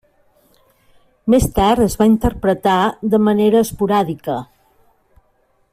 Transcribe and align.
Més 1.33 1.45
tard 1.59 1.83
es 1.85 1.97
va 1.99 2.07
interpretar 2.11 2.79
de 3.15 3.21
manera 3.27 3.63
esporàdica. 3.67 4.43